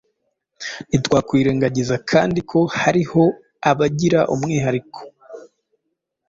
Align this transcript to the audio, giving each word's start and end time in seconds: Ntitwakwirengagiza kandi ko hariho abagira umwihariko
Ntitwakwirengagiza 0.87 1.95
kandi 2.11 2.39
ko 2.51 2.59
hariho 2.79 3.23
abagira 3.71 4.19
umwihariko 4.33 4.99